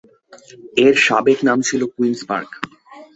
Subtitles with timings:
[0.77, 2.51] এর সাবেক নাম ছিল কুইন্স পার্ক।